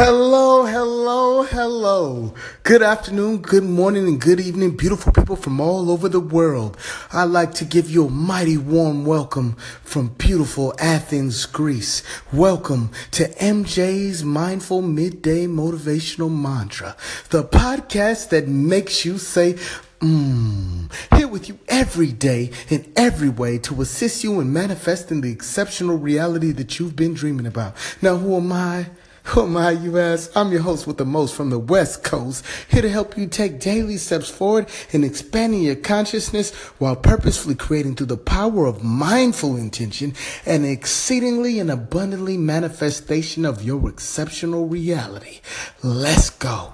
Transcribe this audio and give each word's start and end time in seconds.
Hello, 0.00 0.64
hello, 0.64 1.42
hello. 1.42 2.32
Good 2.62 2.82
afternoon, 2.82 3.38
good 3.38 3.64
morning, 3.64 4.06
and 4.06 4.20
good 4.20 4.38
evening, 4.38 4.76
beautiful 4.76 5.12
people 5.12 5.34
from 5.34 5.60
all 5.60 5.90
over 5.90 6.08
the 6.08 6.20
world. 6.20 6.76
I'd 7.12 7.24
like 7.24 7.52
to 7.54 7.64
give 7.64 7.90
you 7.90 8.06
a 8.06 8.08
mighty 8.08 8.56
warm 8.56 9.04
welcome 9.04 9.56
from 9.82 10.10
beautiful 10.10 10.72
Athens, 10.78 11.46
Greece. 11.46 12.04
Welcome 12.32 12.92
to 13.10 13.28
MJ's 13.40 14.22
Mindful 14.22 14.82
Midday 14.82 15.48
Motivational 15.48 16.30
Mantra, 16.30 16.96
the 17.30 17.42
podcast 17.42 18.28
that 18.28 18.46
makes 18.46 19.04
you 19.04 19.18
say, 19.18 19.54
Mmm, 19.98 20.92
here 21.16 21.26
with 21.26 21.48
you 21.48 21.58
every 21.66 22.12
day 22.12 22.52
in 22.68 22.92
every 22.94 23.30
way 23.30 23.58
to 23.58 23.82
assist 23.82 24.22
you 24.22 24.38
in 24.38 24.52
manifesting 24.52 25.22
the 25.22 25.32
exceptional 25.32 25.98
reality 25.98 26.52
that 26.52 26.78
you've 26.78 26.94
been 26.94 27.14
dreaming 27.14 27.46
about. 27.46 27.74
Now, 28.00 28.16
who 28.16 28.36
am 28.36 28.52
I? 28.52 28.86
Who 29.28 29.46
my, 29.46 29.72
you 29.72 29.98
ask? 29.98 30.34
I'm 30.34 30.50
your 30.52 30.62
host 30.62 30.86
with 30.86 30.96
the 30.96 31.04
most 31.04 31.34
from 31.34 31.50
the 31.50 31.58
West 31.58 32.02
Coast, 32.02 32.42
here 32.70 32.80
to 32.80 32.88
help 32.88 33.18
you 33.18 33.26
take 33.26 33.60
daily 33.60 33.98
steps 33.98 34.30
forward 34.30 34.66
in 34.90 35.04
expanding 35.04 35.60
your 35.60 35.76
consciousness 35.76 36.54
while 36.78 36.96
purposefully 36.96 37.54
creating 37.54 37.96
through 37.96 38.06
the 38.06 38.16
power 38.16 38.64
of 38.64 38.82
mindful 38.82 39.54
intention 39.54 40.14
an 40.46 40.64
exceedingly 40.64 41.58
and 41.58 41.70
abundantly 41.70 42.38
manifestation 42.38 43.44
of 43.44 43.62
your 43.62 43.90
exceptional 43.90 44.66
reality. 44.66 45.40
Let's 45.82 46.30
go. 46.30 46.72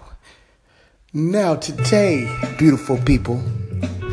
Now, 1.12 1.56
today, 1.56 2.32
beautiful 2.56 2.98
people, 2.98 3.42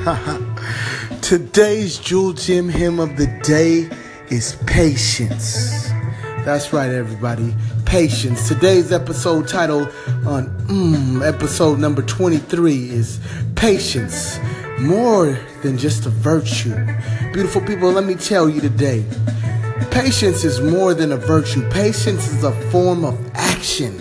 today's 1.21 1.99
Jewel 1.99 2.33
Gym 2.33 2.69
hymn 2.69 2.99
of 2.99 3.17
the 3.17 3.27
day 3.43 3.87
is 4.35 4.55
patience. 4.65 5.91
That's 6.43 6.73
right, 6.73 6.89
everybody. 6.89 7.53
Patience. 7.91 8.47
Today's 8.47 8.93
episode 8.93 9.49
title 9.49 9.81
on 10.25 10.47
mm, 10.67 11.27
episode 11.27 11.77
number 11.77 12.01
23 12.01 12.89
is 12.89 13.19
Patience, 13.55 14.39
more 14.79 15.37
than 15.61 15.77
just 15.77 16.05
a 16.05 16.09
virtue. 16.09 16.73
Beautiful 17.33 17.59
people, 17.59 17.91
let 17.91 18.05
me 18.05 18.15
tell 18.15 18.47
you 18.47 18.61
today 18.61 19.03
patience 19.91 20.45
is 20.45 20.61
more 20.61 20.93
than 20.93 21.11
a 21.11 21.17
virtue, 21.17 21.69
patience 21.69 22.31
is 22.31 22.45
a 22.45 22.53
form 22.71 23.03
of 23.03 23.19
action. 23.33 23.91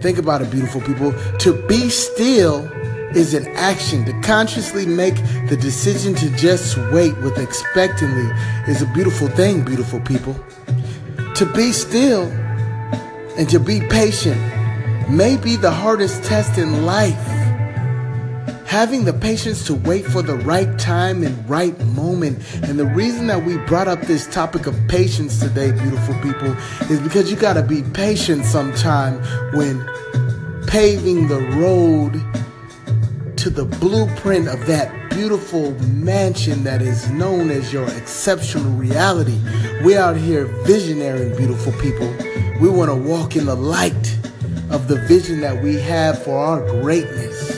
Think 0.00 0.18
about 0.18 0.42
it, 0.42 0.50
beautiful 0.52 0.80
people. 0.82 1.12
To 1.40 1.52
be 1.66 1.90
still 1.90 2.70
is 3.16 3.34
an 3.34 3.48
action. 3.56 4.04
To 4.04 4.12
consciously 4.20 4.86
make 4.86 5.16
the 5.48 5.58
decision 5.60 6.14
to 6.14 6.30
just 6.36 6.76
wait 6.92 7.18
with 7.18 7.36
expectantly 7.36 8.30
is 8.68 8.80
a 8.80 8.86
beautiful 8.94 9.26
thing, 9.26 9.64
beautiful 9.64 9.98
people. 10.02 10.36
To 11.34 11.46
be 11.46 11.72
still 11.72 12.30
and 13.36 13.48
to 13.48 13.60
be 13.60 13.80
patient 13.80 14.40
may 15.10 15.36
be 15.36 15.56
the 15.56 15.70
hardest 15.70 16.22
test 16.24 16.58
in 16.58 16.84
life. 16.84 17.26
Having 18.66 19.04
the 19.04 19.12
patience 19.12 19.66
to 19.66 19.74
wait 19.74 20.06
for 20.06 20.22
the 20.22 20.36
right 20.36 20.78
time 20.78 21.24
and 21.24 21.50
right 21.50 21.78
moment. 21.86 22.38
And 22.62 22.78
the 22.78 22.86
reason 22.86 23.26
that 23.26 23.44
we 23.44 23.56
brought 23.58 23.88
up 23.88 24.02
this 24.02 24.28
topic 24.28 24.66
of 24.66 24.76
patience 24.86 25.40
today, 25.40 25.72
beautiful 25.72 26.14
people, 26.20 26.56
is 26.88 27.00
because 27.00 27.30
you 27.30 27.36
got 27.36 27.54
to 27.54 27.62
be 27.62 27.82
patient 27.82 28.44
sometime 28.44 29.14
when 29.54 29.84
paving 30.68 31.26
the 31.26 31.40
road 31.58 32.22
to 33.40 33.48
the 33.48 33.64
blueprint 33.64 34.48
of 34.48 34.66
that 34.66 35.08
beautiful 35.08 35.72
mansion 35.84 36.62
that 36.62 36.82
is 36.82 37.08
known 37.08 37.50
as 37.50 37.72
your 37.72 37.88
exceptional 37.92 38.70
reality. 38.72 39.40
We 39.82 39.96
out 39.96 40.18
here 40.18 40.44
visionary, 40.66 41.34
beautiful 41.38 41.72
people. 41.80 42.06
We 42.60 42.68
want 42.68 42.90
to 42.90 42.94
walk 42.94 43.36
in 43.36 43.46
the 43.46 43.54
light 43.54 44.18
of 44.68 44.88
the 44.88 44.96
vision 45.08 45.40
that 45.40 45.62
we 45.62 45.76
have 45.76 46.22
for 46.22 46.36
our 46.36 46.60
greatness. 46.82 47.50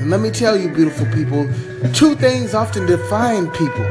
And 0.00 0.10
let 0.10 0.20
me 0.20 0.32
tell 0.32 0.56
you, 0.56 0.68
beautiful 0.68 1.06
people, 1.12 1.44
two 1.92 2.16
things 2.16 2.52
often 2.52 2.84
define 2.86 3.52
people. 3.52 3.86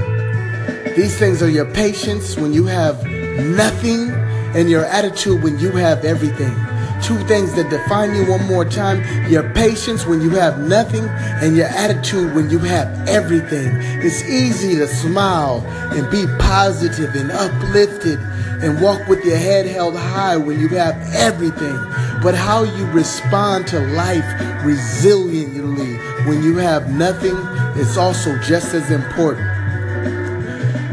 These 0.94 1.18
things 1.18 1.42
are 1.42 1.50
your 1.50 1.72
patience 1.74 2.36
when 2.36 2.52
you 2.52 2.66
have 2.66 3.02
nothing 3.06 4.12
and 4.58 4.70
your 4.70 4.84
attitude 4.84 5.42
when 5.42 5.58
you 5.58 5.72
have 5.72 6.04
everything 6.04 6.54
two 7.02 7.18
things 7.28 7.53
that 7.56 7.69
define 7.69 8.16
you 8.16 8.25
one 8.30 8.46
more 8.46 8.66
time 8.66 9.03
your 9.30 9.44
patience 9.53 10.06
when 10.06 10.22
you 10.22 10.30
have 10.31 10.59
nothing, 10.59 11.06
and 11.41 11.56
your 11.56 11.68
attitude 11.68 12.34
when 12.35 12.50
you 12.50 12.59
have 12.59 12.88
everything. 13.08 13.69
It's 14.02 14.24
easy 14.24 14.75
to 14.75 14.88
smile 14.88 15.66
and 15.91 16.09
be 16.09 16.25
positive 16.40 17.16
and 17.16 17.31
uplifted 17.31 18.19
and 18.63 18.81
walk 18.81 19.07
with 19.07 19.24
your 19.24 19.38
head 19.38 19.66
held 19.66 19.96
high 19.96 20.38
when 20.38 20.59
you 20.59 20.68
have 20.69 20.96
everything. 21.13 21.78
But 22.24 22.34
how 22.34 22.63
you 22.63 22.86
respond 22.88 23.68
to 23.68 23.80
life 23.80 24.25
resiliently 24.63 25.97
when 26.28 26.44
you 26.44 26.57
have 26.57 26.90
nothing 26.90 27.36
is 27.80 27.97
also 27.97 28.38
just 28.40 28.74
as 28.74 28.90
important. 28.90 29.47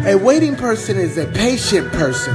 A 0.06 0.16
waiting 0.16 0.54
person 0.54 0.98
is 0.98 1.16
a 1.16 1.26
patient 1.28 1.90
person. 1.92 2.34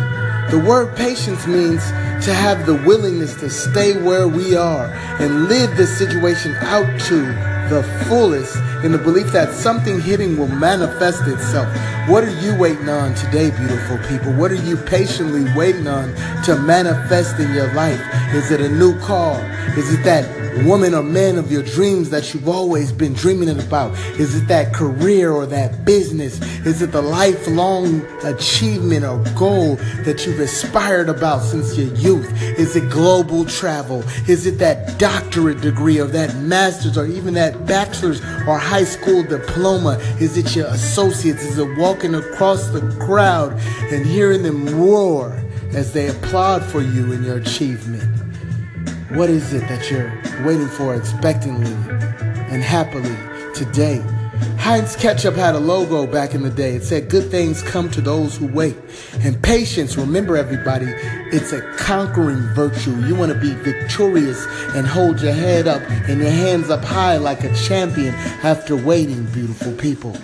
The 0.49 0.59
word 0.59 0.95
patience 0.95 1.45
means 1.45 1.83
to 2.21 2.33
have 2.33 2.65
the 2.65 2.75
willingness 2.75 3.35
to 3.35 3.49
stay 3.49 4.01
where 4.01 4.27
we 4.27 4.55
are 4.55 4.87
and 5.19 5.47
live 5.47 5.75
this 5.77 5.97
situation 5.97 6.53
out 6.61 6.99
to 6.99 7.48
the 7.69 7.83
fullest 8.07 8.55
in 8.83 8.91
the 8.91 8.97
belief 8.97 9.31
that 9.31 9.53
something 9.53 10.01
hidden 10.01 10.37
will 10.37 10.47
manifest 10.47 11.27
itself. 11.27 11.67
What 12.09 12.23
are 12.23 12.41
you 12.41 12.57
waiting 12.57 12.89
on 12.89 13.13
today, 13.13 13.51
beautiful 13.51 13.97
people? 14.09 14.33
What 14.33 14.51
are 14.51 14.55
you 14.55 14.75
patiently 14.75 15.45
waiting 15.55 15.87
on 15.87 16.13
to 16.45 16.57
manifest 16.57 17.39
in 17.39 17.53
your 17.53 17.71
life? 17.73 18.01
Is 18.33 18.51
it 18.51 18.61
a 18.61 18.69
new 18.69 18.99
car? 18.99 19.39
Is 19.77 19.93
it 19.93 20.03
that 20.03 20.39
woman 20.65 20.93
or 20.93 21.03
man 21.03 21.37
of 21.37 21.51
your 21.51 21.63
dreams 21.63 22.09
that 22.09 22.33
you've 22.33 22.49
always 22.49 22.91
been 22.91 23.13
dreaming 23.13 23.49
about? 23.49 23.97
Is 24.19 24.35
it 24.35 24.47
that 24.47 24.73
career 24.73 25.31
or 25.31 25.45
that 25.45 25.85
business? 25.85 26.41
Is 26.65 26.81
it 26.81 26.91
the 26.91 27.01
lifelong 27.01 28.01
achievement 28.23 29.05
or 29.05 29.23
goal 29.37 29.75
that 30.03 30.25
you've 30.25 30.39
aspired 30.39 31.09
about 31.09 31.43
since 31.43 31.77
your 31.77 31.93
youth? 31.95 32.29
Is 32.41 32.75
it 32.75 32.89
global 32.89 33.45
travel? 33.45 34.03
Is 34.27 34.45
it 34.45 34.57
that 34.59 34.97
doctorate 34.99 35.61
degree 35.61 35.99
or 35.99 36.07
that 36.07 36.35
master's 36.37 36.97
or 36.97 37.05
even 37.05 37.33
that 37.35 37.58
bachelor's 37.65 38.21
or 38.47 38.57
high 38.57 38.83
school 38.83 39.23
diploma? 39.23 39.97
Is 40.19 40.37
it 40.37 40.55
your 40.55 40.67
associates? 40.67 41.43
Is 41.43 41.57
it 41.57 41.77
walking 41.77 42.15
across 42.15 42.67
the 42.69 42.81
crowd 42.99 43.53
and 43.91 44.05
hearing 44.05 44.43
them 44.43 44.79
roar 44.79 45.41
as 45.73 45.93
they 45.93 46.07
applaud 46.07 46.63
for 46.63 46.81
you 46.81 47.13
and 47.13 47.23
your 47.23 47.37
achievement? 47.37 48.03
What 49.11 49.29
is 49.29 49.53
it 49.53 49.67
that 49.69 49.89
you're 49.89 50.11
waiting 50.45 50.67
for 50.67 50.95
expectantly 50.95 51.73
and 52.53 52.63
happily 52.63 53.15
today? 53.53 54.03
Heinz 54.57 54.95
Ketchup 54.95 55.35
had 55.35 55.55
a 55.55 55.59
logo 55.59 56.05
back 56.05 56.33
in 56.33 56.43
the 56.43 56.49
day. 56.49 56.75
It 56.75 56.83
said, 56.83 57.09
Good 57.09 57.31
things 57.31 57.61
come 57.61 57.89
to 57.91 58.01
those 58.01 58.37
who 58.37 58.47
wait. 58.47 58.77
And 59.21 59.41
patience, 59.41 59.97
remember 59.97 60.37
everybody, 60.37 60.87
it's 61.31 61.53
a 61.53 61.61
conquering 61.77 62.41
virtue. 62.53 62.95
You 63.05 63.15
want 63.15 63.31
to 63.31 63.39
be 63.39 63.53
victorious 63.53 64.45
and 64.75 64.85
hold 64.85 65.21
your 65.21 65.33
head 65.33 65.67
up 65.67 65.81
and 66.07 66.19
your 66.19 66.31
hands 66.31 66.69
up 66.69 66.83
high 66.83 67.17
like 67.17 67.43
a 67.43 67.53
champion 67.55 68.13
after 68.43 68.75
waiting, 68.75 69.25
beautiful 69.25 69.73
people. 69.73 70.15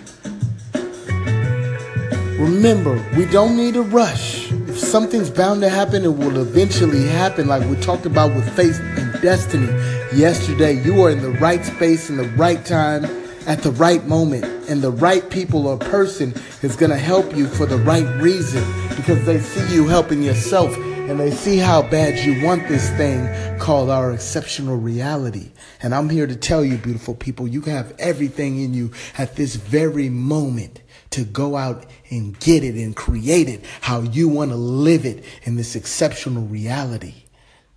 Remember, 2.37 3.03
we 3.15 3.25
don't 3.25 3.55
need 3.55 3.75
a 3.75 3.81
rush 3.81 4.45
if 4.75 4.81
something's 4.81 5.29
bound 5.29 5.61
to 5.61 5.69
happen, 5.69 6.03
it 6.03 6.13
will 6.13 6.37
eventually 6.37 7.05
happen, 7.05 7.47
like 7.47 7.63
we 7.69 7.77
talked 7.77 8.05
about 8.05 8.35
with 8.35 8.45
faith 8.57 8.77
and 8.97 9.21
destiny 9.21 9.67
yesterday. 10.13 10.73
You 10.73 11.01
are 11.03 11.11
in 11.11 11.21
the 11.21 11.31
right 11.31 11.63
space, 11.63 12.09
in 12.09 12.17
the 12.17 12.27
right 12.31 12.63
time, 12.65 13.05
at 13.47 13.61
the 13.61 13.71
right 13.71 14.05
moment, 14.05 14.45
and 14.69 14.81
the 14.81 14.91
right 14.91 15.29
people 15.29 15.67
or 15.67 15.77
person 15.77 16.33
is 16.61 16.75
going 16.75 16.91
to 16.91 16.97
help 16.97 17.35
you 17.35 17.47
for 17.47 17.65
the 17.65 17.77
right 17.77 18.07
reason 18.21 18.63
because 18.95 19.23
they 19.25 19.39
see 19.39 19.75
you 19.75 19.87
helping 19.87 20.23
yourself 20.23 20.75
and 20.75 21.19
they 21.19 21.29
see 21.29 21.57
how 21.57 21.83
bad 21.83 22.17
you 22.17 22.43
want 22.43 22.67
this 22.67 22.89
thing 22.97 23.27
called 23.59 23.91
our 23.91 24.11
exceptional 24.11 24.75
reality. 24.75 25.51
And 25.83 25.93
I'm 25.93 26.09
here 26.09 26.25
to 26.25 26.35
tell 26.35 26.65
you, 26.65 26.77
beautiful 26.77 27.13
people, 27.13 27.47
you 27.47 27.61
have 27.61 27.93
everything 27.99 28.59
in 28.59 28.73
you 28.73 28.91
at 29.17 29.35
this 29.35 29.55
very 29.55 30.09
moment 30.09 30.81
to 31.11 31.23
go 31.23 31.55
out 31.55 31.85
and 32.09 32.37
get 32.39 32.63
it 32.63 32.73
and 32.75 32.95
create 32.95 33.47
it 33.47 33.63
how 33.81 34.01
you 34.01 34.27
want 34.27 34.49
to 34.49 34.57
live 34.57 35.05
it 35.05 35.23
in 35.43 35.55
this 35.55 35.75
exceptional 35.75 36.43
reality. 36.43 37.13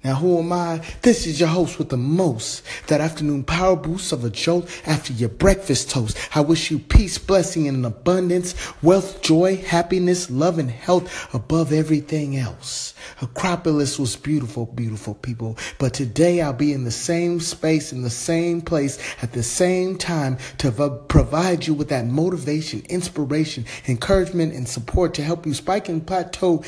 Now, 0.04 0.14
who 0.14 0.38
am 0.38 0.52
I? 0.52 0.80
This 1.02 1.26
is 1.26 1.40
your 1.40 1.48
host 1.48 1.76
with 1.76 1.88
the 1.88 1.96
most. 1.96 2.62
That 2.86 3.00
afternoon 3.00 3.42
power 3.42 3.74
boost 3.74 4.12
of 4.12 4.24
a 4.24 4.30
jolt 4.30 4.70
after 4.86 5.12
your 5.12 5.28
breakfast 5.28 5.90
toast. 5.90 6.16
I 6.36 6.40
wish 6.40 6.70
you 6.70 6.78
peace, 6.78 7.18
blessing, 7.18 7.66
and 7.66 7.84
abundance, 7.84 8.54
wealth, 8.80 9.22
joy, 9.22 9.56
happiness, 9.56 10.30
love, 10.30 10.60
and 10.60 10.70
health 10.70 11.34
above 11.34 11.72
everything 11.72 12.36
else. 12.36 12.94
Acropolis 13.20 13.98
was 13.98 14.14
beautiful, 14.14 14.66
beautiful 14.66 15.14
people. 15.14 15.58
But 15.80 15.94
today 15.94 16.42
I'll 16.42 16.52
be 16.52 16.72
in 16.72 16.84
the 16.84 16.92
same 16.92 17.40
space, 17.40 17.92
in 17.92 18.02
the 18.02 18.08
same 18.08 18.60
place, 18.60 19.00
at 19.20 19.32
the 19.32 19.42
same 19.42 19.98
time 19.98 20.38
to 20.58 20.70
provide 21.08 21.66
you 21.66 21.74
with 21.74 21.88
that 21.88 22.06
motivation, 22.06 22.82
inspiration, 22.88 23.66
encouragement, 23.88 24.54
and 24.54 24.68
support 24.68 25.14
to 25.14 25.24
help 25.24 25.44
you 25.44 25.54
spike 25.54 25.88
and 25.88 26.06
plateau 26.06 26.62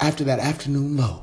after 0.00 0.24
that 0.24 0.40
afternoon 0.40 0.96
low. 0.96 1.22